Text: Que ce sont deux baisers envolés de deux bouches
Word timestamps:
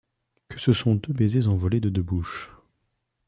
Que 0.49 0.57
ce 0.59 0.73
sont 0.73 0.95
deux 0.95 1.13
baisers 1.13 1.47
envolés 1.47 1.79
de 1.79 1.89
deux 1.89 2.01
bouches 2.01 2.49